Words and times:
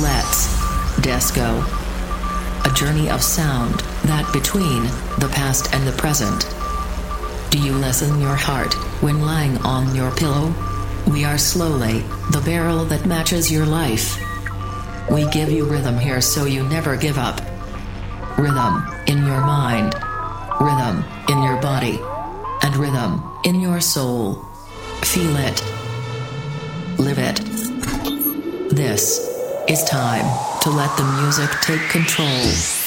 Let's 0.00 0.46
Desco. 0.98 1.64
A 2.64 2.72
journey 2.72 3.10
of 3.10 3.20
sound 3.20 3.80
that 4.04 4.32
between 4.32 4.84
the 5.18 5.28
past 5.34 5.74
and 5.74 5.84
the 5.84 5.92
present. 5.92 6.46
Do 7.50 7.58
you 7.58 7.72
lessen 7.72 8.20
your 8.20 8.36
heart 8.36 8.74
when 9.02 9.22
lying 9.22 9.58
on 9.58 9.96
your 9.96 10.12
pillow? 10.12 10.54
We 11.08 11.24
are 11.24 11.36
slowly 11.36 12.04
the 12.30 12.42
barrel 12.44 12.84
that 12.84 13.06
matches 13.06 13.50
your 13.50 13.66
life. 13.66 14.16
We 15.10 15.28
give 15.30 15.50
you 15.50 15.64
rhythm 15.64 15.98
here 15.98 16.20
so 16.20 16.44
you 16.44 16.62
never 16.62 16.96
give 16.96 17.18
up. 17.18 17.40
Rhythm 18.38 18.84
in 19.08 19.26
your 19.26 19.40
mind, 19.40 19.94
rhythm 20.60 21.04
in 21.28 21.42
your 21.42 21.60
body, 21.60 21.98
and 22.62 22.76
rhythm 22.76 23.20
in 23.44 23.58
your 23.58 23.80
soul. 23.80 24.46
Feel 25.02 25.36
it. 25.38 25.60
Live 27.00 27.18
it. 27.18 27.40
This 28.70 29.27
is 29.68 29.84
time 29.84 30.24
to 30.62 30.70
let 30.70 30.96
the 30.96 31.04
music 31.04 31.50
take 31.60 31.90
control. 31.90 32.77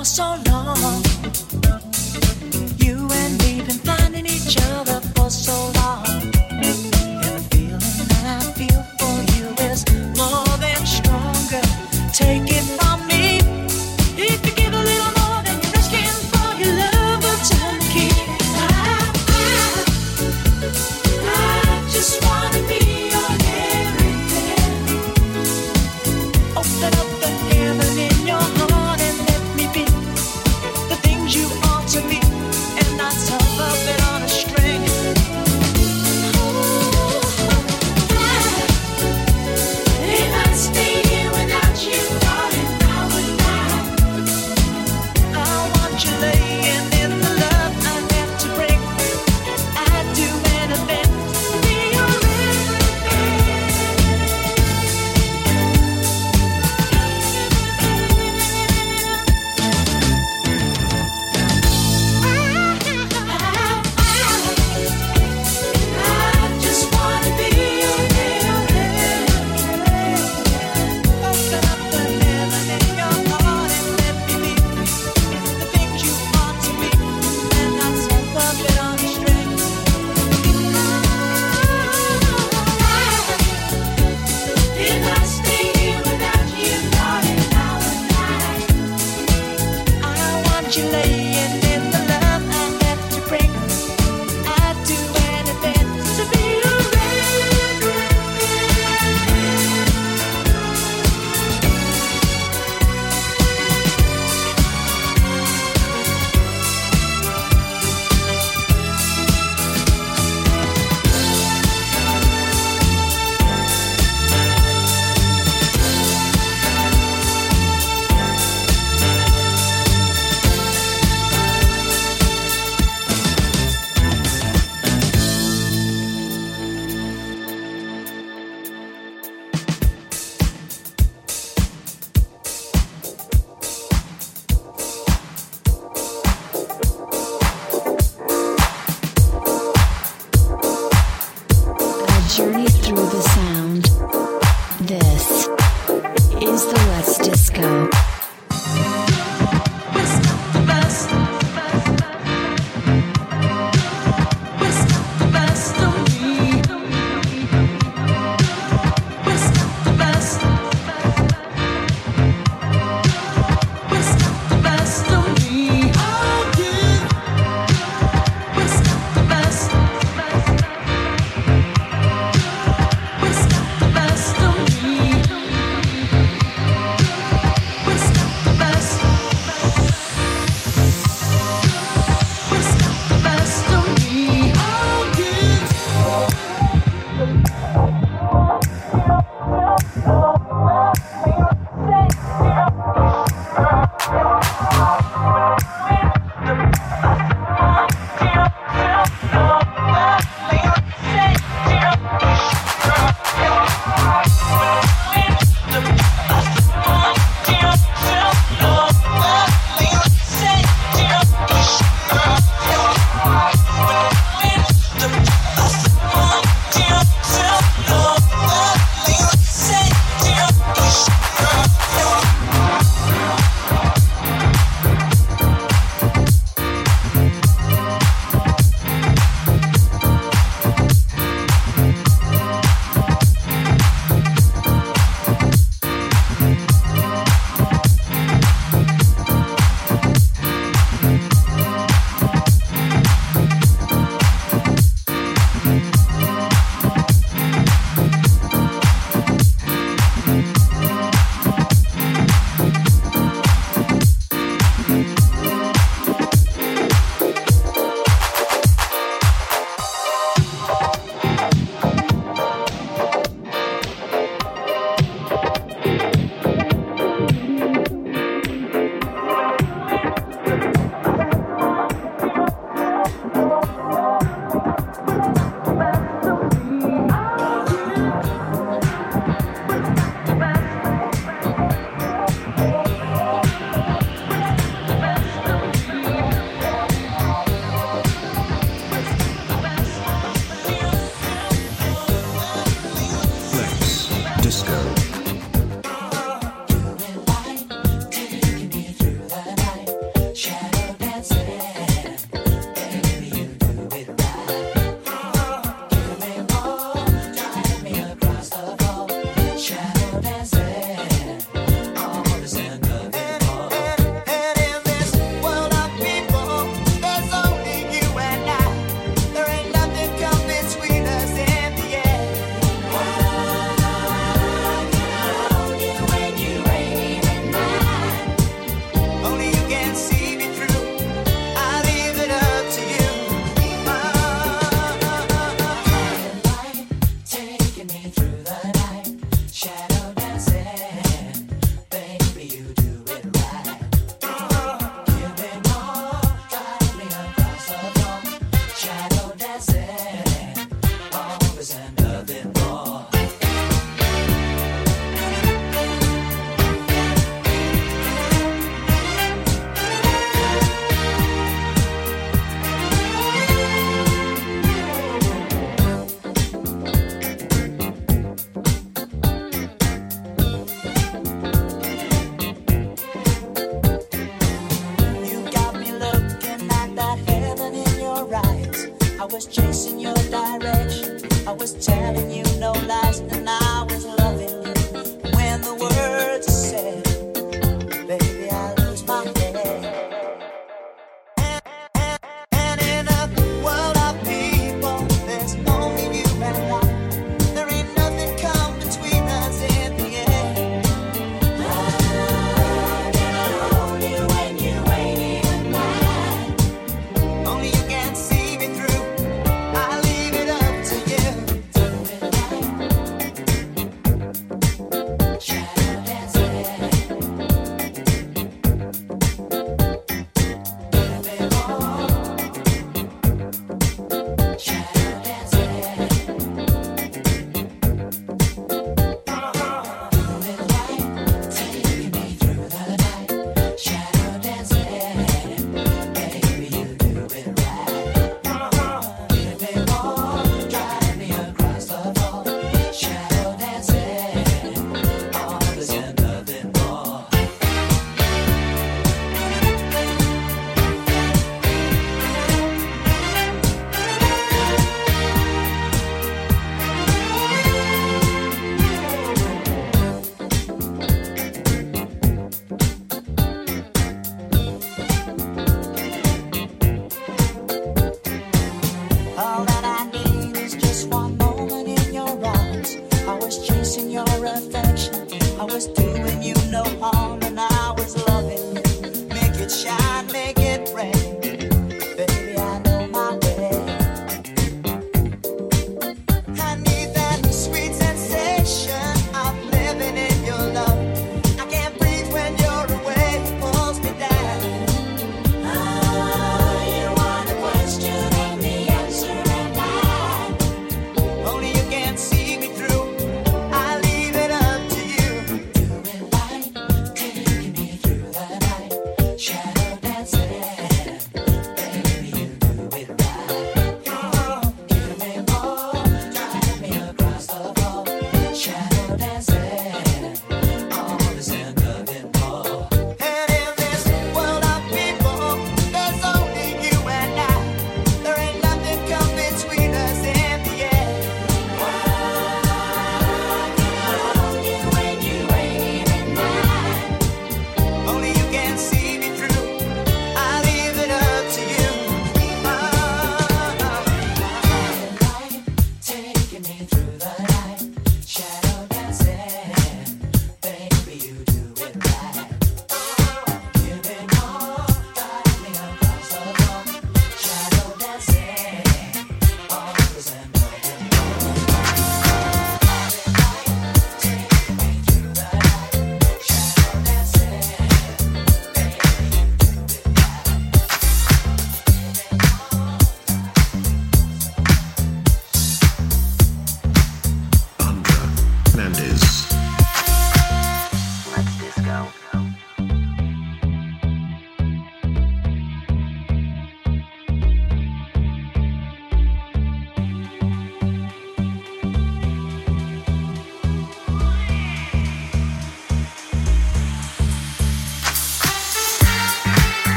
was 0.00 0.08
so 0.08 0.34
long. 0.46 1.79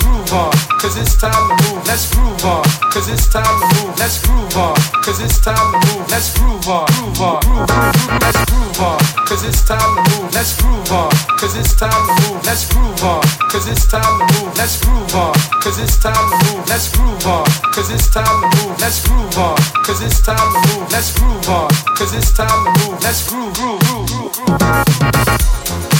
groove 0.00 0.32
on, 0.32 0.52
cause 0.80 0.96
it's 0.96 1.14
time 1.14 1.32
to 1.32 1.54
move. 1.64 1.86
Let's 1.86 2.08
groove 2.12 2.44
on, 2.44 2.64
cause 2.92 3.08
it's 3.08 3.26
time 3.28 3.44
to 3.44 3.66
move. 3.76 3.98
Let's 3.98 4.18
groove 4.24 4.56
on, 4.56 4.74
cause 5.04 5.20
it's 5.20 5.38
time 5.38 5.56
to 5.56 5.78
move. 5.86 6.08
Let's 6.10 6.36
groove 6.36 6.68
on, 6.68 6.86
groove 6.96 7.20
on, 7.20 7.40
groove, 7.40 7.66
groove. 7.68 8.20
Let's 8.20 8.40
groove 8.50 8.80
on, 8.80 8.98
cause 9.28 9.44
it's 9.44 9.62
time 9.62 9.78
to 9.78 10.02
move. 10.10 10.32
Let's 10.32 10.56
groove 10.60 10.92
on, 10.92 11.10
cause 11.38 11.56
it's 11.56 11.74
time 11.74 11.90
to 11.92 12.14
move. 12.22 12.44
Let's 12.44 12.64
groove 12.72 13.04
on, 13.04 13.22
cause 13.50 13.68
it's 13.68 13.86
time 13.86 14.02
to 14.02 14.24
move. 14.34 14.56
Let's 14.56 14.80
groove 14.80 15.14
on, 15.14 15.34
cause 15.62 15.78
it's 15.78 15.96
time 15.98 16.14
to 16.14 16.36
move. 16.44 16.68
Let's 16.68 16.88
groove 16.96 17.26
on, 17.26 17.46
cause 17.72 17.90
it's 17.90 18.08
time 18.10 18.40
to 18.42 18.48
move. 18.56 18.80
Let's 18.80 18.98
groove 19.04 19.38
on, 19.38 19.56
cause 19.84 20.02
it's 20.02 20.20
time 20.20 20.36
to 20.36 20.60
move. 20.68 20.90
Let's 20.90 21.12
groove 21.18 21.48
on, 21.48 21.68
cause 21.96 22.14
it's 22.14 22.30
time 22.32 22.48
to 22.48 22.70
move. 22.80 23.02
Let's 23.02 23.28
groove, 23.28 23.54
groove, 23.54 23.80
groove, 23.80 24.32
groove. 24.32 25.99